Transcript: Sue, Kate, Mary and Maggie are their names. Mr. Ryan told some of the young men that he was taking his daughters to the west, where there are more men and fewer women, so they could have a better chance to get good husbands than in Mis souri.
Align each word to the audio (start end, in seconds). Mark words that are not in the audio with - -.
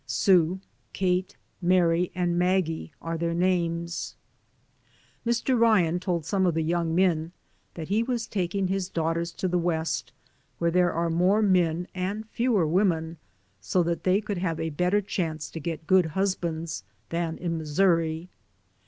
Sue, 0.07 0.59
Kate, 0.93 1.35
Mary 1.61 2.11
and 2.15 2.35
Maggie 2.39 2.91
are 3.03 3.19
their 3.19 3.35
names. 3.35 4.15
Mr. 5.27 5.55
Ryan 5.55 5.99
told 5.99 6.25
some 6.25 6.47
of 6.47 6.55
the 6.55 6.63
young 6.63 6.95
men 6.95 7.31
that 7.75 7.89
he 7.89 8.01
was 8.01 8.25
taking 8.25 8.65
his 8.67 8.89
daughters 8.89 9.31
to 9.33 9.47
the 9.47 9.59
west, 9.59 10.11
where 10.57 10.71
there 10.71 10.91
are 10.91 11.11
more 11.11 11.43
men 11.43 11.87
and 11.93 12.27
fewer 12.29 12.65
women, 12.65 13.17
so 13.59 13.83
they 13.83 14.21
could 14.21 14.39
have 14.39 14.59
a 14.59 14.71
better 14.71 15.01
chance 15.01 15.51
to 15.51 15.59
get 15.59 15.85
good 15.85 16.07
husbands 16.07 16.83
than 17.09 17.37
in 17.37 17.59
Mis 17.59 17.77
souri. 17.77 18.27